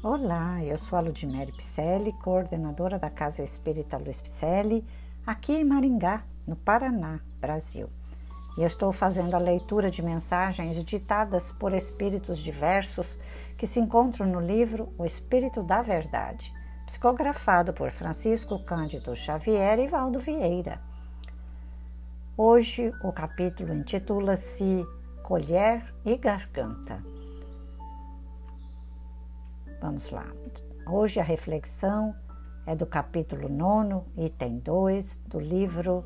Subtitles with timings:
[0.00, 4.86] Olá, eu sou a Ludmere Picelli, coordenadora da Casa Espírita Luiz Picelli,
[5.26, 7.88] aqui em Maringá, no Paraná, Brasil.
[8.56, 13.18] E eu estou fazendo a leitura de mensagens ditadas por espíritos diversos
[13.56, 16.54] que se encontram no livro O Espírito da Verdade,
[16.86, 20.80] psicografado por Francisco Cândido Xavier e Valdo Vieira.
[22.36, 24.86] Hoje o capítulo intitula-se
[25.24, 27.17] Colher e Garganta.
[29.88, 30.26] Vamos lá.
[30.86, 32.14] Hoje a reflexão
[32.66, 36.04] é do capítulo 9, item 2, do livro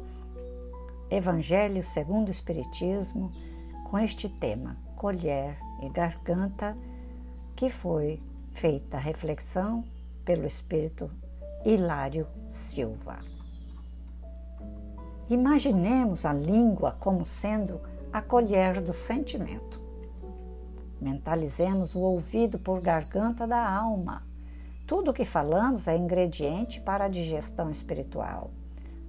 [1.11, 3.33] Evangelho segundo o Espiritismo,
[3.91, 6.79] com este tema, colher e garganta,
[7.57, 9.83] que foi feita a reflexão
[10.25, 11.11] pelo Espírito
[11.65, 13.19] Hilário Silva.
[15.29, 17.81] Imaginemos a língua como sendo
[18.13, 19.82] a colher do sentimento.
[21.03, 24.23] Mentalizemos o ouvido por garganta da alma.
[24.87, 28.53] Tudo o que falamos é ingrediente para a digestão espiritual.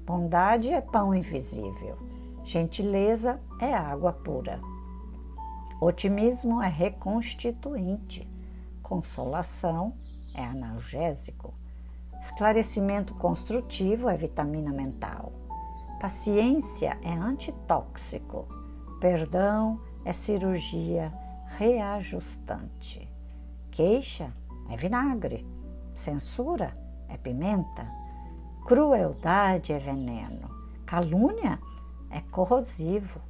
[0.03, 1.95] Bondade é pão invisível.
[2.43, 4.59] Gentileza é água pura.
[5.79, 8.27] Otimismo é reconstituinte.
[8.81, 9.93] Consolação
[10.33, 11.53] é analgésico.
[12.19, 15.31] Esclarecimento construtivo é vitamina mental.
[16.01, 18.47] Paciência é antitóxico.
[18.99, 21.13] Perdão é cirurgia
[21.57, 23.09] reajustante.
[23.71, 24.33] Queixa
[24.69, 25.45] é vinagre,
[25.93, 27.87] censura é pimenta,
[28.65, 30.49] crueldade é veneno,
[30.85, 31.59] calúnia
[32.09, 33.21] é corrosivo,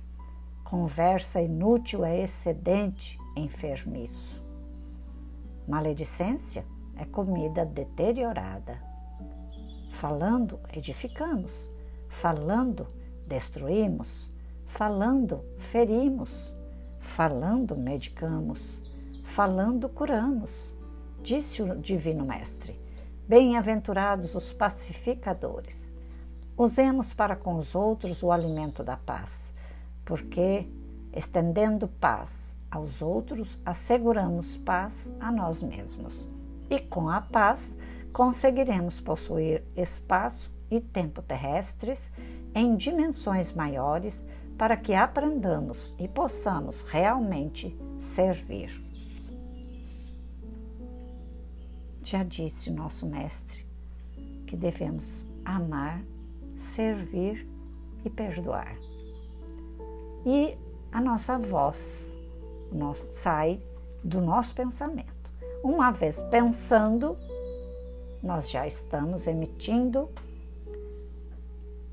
[0.64, 4.44] conversa inútil é excedente, enfermiço.
[5.68, 6.66] Maledicência
[6.96, 8.82] é comida deteriorada.
[9.90, 11.70] Falando, edificamos.
[12.10, 12.88] Falando,
[13.26, 14.30] destruímos.
[14.66, 16.54] Falando, ferimos.
[17.04, 18.80] Falando, medicamos,
[19.24, 20.74] falando, curamos.
[21.22, 22.80] Disse o Divino Mestre:
[23.28, 25.94] Bem-aventurados os pacificadores.
[26.58, 29.54] Usemos para com os outros o alimento da paz,
[30.04, 30.68] porque,
[31.14, 36.26] estendendo paz aos outros, asseguramos paz a nós mesmos.
[36.68, 37.78] E com a paz,
[38.12, 42.12] conseguiremos possuir espaço e tempo terrestres
[42.56, 44.26] em dimensões maiores
[44.58, 48.82] para que aprendamos e possamos realmente servir.
[52.04, 53.66] Já disse nosso Mestre
[54.46, 56.02] que devemos amar,
[56.56, 57.48] servir
[58.06, 58.78] e perdoar.
[60.26, 60.58] E
[60.92, 62.16] a nossa voz
[63.10, 63.60] sai
[64.04, 65.32] do nosso pensamento.
[65.64, 67.16] Uma vez pensando,
[68.22, 70.10] nós já estamos emitindo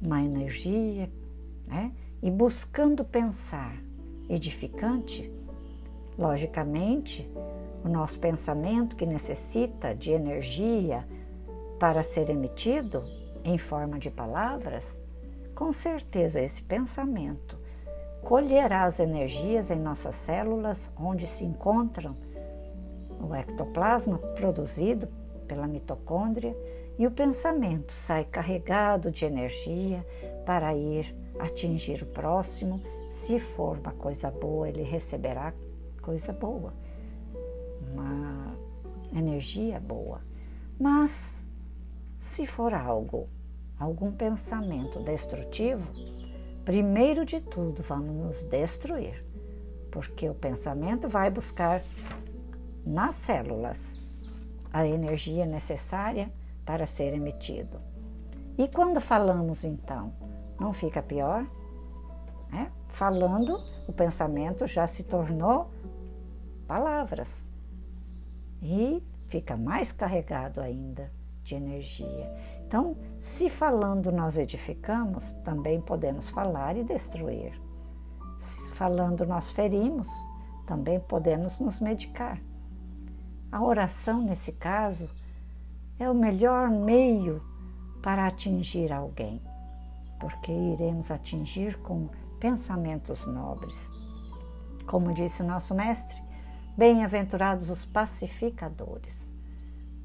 [0.00, 1.10] uma energia,
[1.66, 1.92] né?
[2.22, 3.76] E buscando pensar
[4.28, 5.32] edificante,
[6.19, 7.31] logicamente,
[7.84, 11.06] o nosso pensamento que necessita de energia
[11.78, 13.03] para ser emitido
[13.42, 15.03] em forma de palavras,
[15.54, 17.59] com certeza esse pensamento
[18.22, 22.16] colherá as energias em nossas células onde se encontram
[23.20, 25.09] o ectoplasma produzido
[25.47, 26.56] pela mitocôndria
[26.98, 30.04] e o pensamento sai carregado de energia
[30.50, 32.83] para ir atingir o próximo.
[33.09, 35.55] Se for uma coisa boa, ele receberá
[36.03, 36.75] coisa boa,
[37.93, 38.56] uma
[39.16, 40.21] energia boa.
[40.77, 41.47] Mas
[42.19, 43.28] se for algo,
[43.78, 45.89] algum pensamento destrutivo,
[46.65, 49.25] primeiro de tudo vamos nos destruir,
[49.89, 51.81] porque o pensamento vai buscar
[52.84, 53.97] nas células
[54.72, 56.28] a energia necessária
[56.65, 57.81] para ser emitido.
[58.59, 60.19] E quando falamos então
[60.60, 61.47] não fica pior?
[62.50, 62.71] Né?
[62.88, 65.71] Falando, o pensamento já se tornou
[66.69, 67.48] palavras
[68.60, 71.10] e fica mais carregado ainda
[71.43, 72.31] de energia.
[72.62, 77.59] Então, se falando nós edificamos, também podemos falar e destruir.
[78.38, 80.09] Se falando nós ferimos,
[80.66, 82.41] também podemos nos medicar.
[83.50, 85.09] A oração, nesse caso,
[85.98, 87.42] é o melhor meio
[88.01, 89.42] para atingir alguém
[90.21, 92.09] porque iremos atingir com
[92.39, 93.91] pensamentos nobres.
[94.87, 96.22] Como disse o nosso mestre,
[96.77, 99.31] bem-aventurados os pacificadores.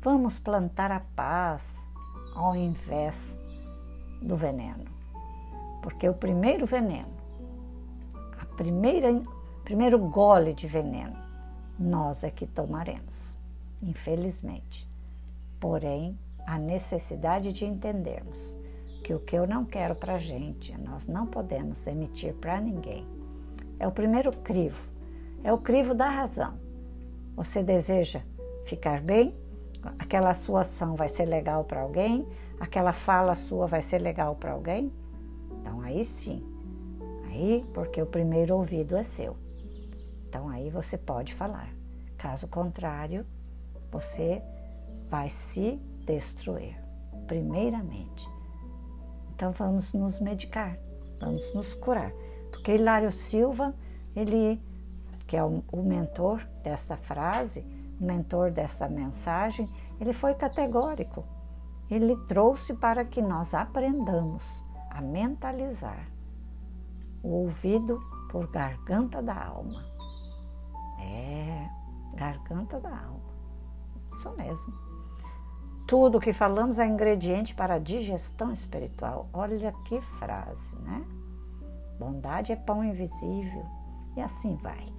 [0.01, 1.77] Vamos plantar a paz
[2.33, 3.37] ao invés
[4.21, 4.85] do veneno.
[5.81, 7.13] Porque o primeiro veneno,
[8.39, 9.21] a primeira
[9.63, 11.17] primeiro gole de veneno,
[11.77, 13.35] nós é que tomaremos,
[13.81, 14.87] infelizmente.
[15.59, 18.55] Porém, a necessidade de entendermos
[19.05, 23.05] que o que eu não quero para a gente, nós não podemos emitir para ninguém.
[23.77, 24.91] É o primeiro crivo,
[25.43, 26.57] é o crivo da razão.
[27.35, 28.21] Você deseja
[28.65, 29.35] ficar bem?
[29.99, 32.27] aquela sua ação vai ser legal para alguém?
[32.59, 34.91] Aquela fala sua vai ser legal para alguém?
[35.61, 36.43] Então aí sim.
[37.27, 39.37] Aí, porque o primeiro ouvido é seu.
[40.27, 41.69] Então aí você pode falar.
[42.17, 43.23] Caso contrário,
[43.91, 44.41] você
[45.07, 46.75] vai se destruir,
[47.27, 48.34] primeiramente.
[49.35, 50.79] Então vamos nos medicar,
[51.19, 52.11] vamos nos curar.
[52.51, 53.75] Porque Hilário Silva,
[54.15, 54.61] ele,
[55.27, 57.59] que é o, o mentor desta frase,
[57.99, 61.25] o mentor dessa mensagem, ele foi categórico.
[61.91, 66.07] Ele trouxe para que nós aprendamos a mentalizar
[67.21, 69.83] o ouvido por garganta da alma.
[71.01, 71.69] É,
[72.15, 73.35] garganta da alma.
[74.09, 74.94] Isso mesmo.
[75.87, 79.27] Tudo que falamos é ingrediente para a digestão espiritual.
[79.31, 81.05] Olha que frase, né?
[81.99, 83.63] Bondade é pão invisível.
[84.17, 84.95] E assim vai.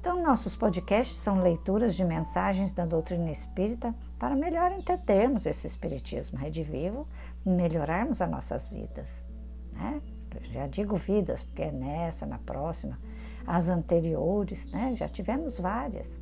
[0.00, 6.36] Então, nossos podcasts são leituras de mensagens da doutrina espírita para melhor entendermos esse espiritismo
[6.36, 7.06] redivivo,
[7.46, 9.24] melhorarmos as nossas vidas.
[9.72, 10.02] Né?
[10.50, 12.98] Já digo vidas, porque é nessa, na próxima,
[13.46, 14.94] as anteriores, né?
[14.96, 16.20] já tivemos várias,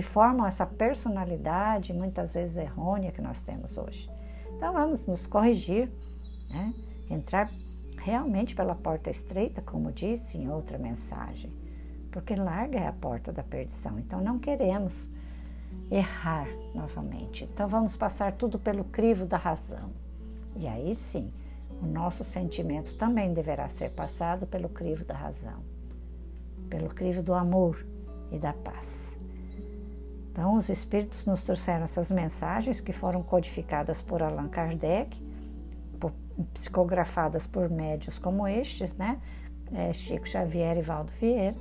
[0.00, 4.10] que formam essa personalidade, muitas vezes errônea, que nós temos hoje.
[4.56, 5.90] Então, vamos nos corrigir,
[6.48, 6.72] né?
[7.10, 7.50] entrar
[7.98, 11.52] realmente pela porta estreita, como disse em outra mensagem
[12.10, 13.98] porque larga é a porta da perdição.
[13.98, 15.08] Então não queremos
[15.90, 17.44] errar novamente.
[17.44, 19.92] Então vamos passar tudo pelo crivo da razão.
[20.56, 21.32] E aí sim,
[21.80, 25.62] o nosso sentimento também deverá ser passado pelo crivo da razão,
[26.68, 27.86] pelo crivo do amor
[28.30, 29.19] e da paz.
[30.30, 35.30] Então, os espíritos nos trouxeram essas mensagens que foram codificadas por Allan Kardec,
[36.54, 39.20] psicografadas por médios como estes, né?
[39.72, 41.54] É, Chico Xavier e Valdo Vieira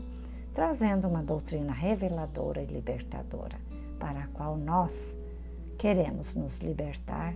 [0.60, 3.58] trazendo uma doutrina reveladora e libertadora,
[3.98, 5.18] para a qual nós
[5.78, 7.34] queremos nos libertar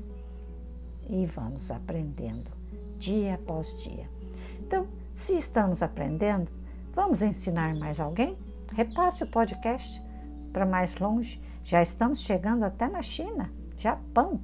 [1.09, 2.51] e vamos aprendendo
[2.99, 4.09] dia após dia.
[4.59, 6.51] Então, se estamos aprendendo,
[6.93, 8.35] vamos ensinar mais alguém?
[8.73, 10.02] Repasse o podcast
[10.53, 11.41] para mais longe.
[11.63, 14.39] Já estamos chegando até na China, Japão,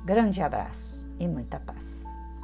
[0.05, 1.98] Grande abraço e muita paz.